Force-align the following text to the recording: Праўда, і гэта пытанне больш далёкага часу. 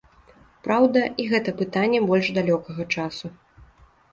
Праўда, 0.67 1.03
і 1.23 1.27
гэта 1.33 1.53
пытанне 1.61 1.99
больш 2.09 2.33
далёкага 2.39 2.83
часу. 2.99 3.35